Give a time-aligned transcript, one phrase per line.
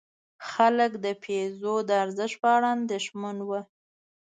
[0.49, 3.59] خلک د پیزو د ارزښت په اړه اندېښمن وو.